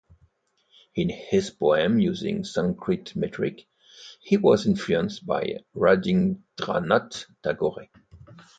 In 0.95 1.09
his 1.09 1.51
poems 1.51 2.01
using 2.01 2.43
Sanskrit 2.43 3.15
metrics, 3.15 3.61
he 4.19 4.35
was 4.37 4.65
influenced 4.65 5.23
by 5.27 5.57
Rabindranath 5.75 7.25
Tagore. 7.43 7.87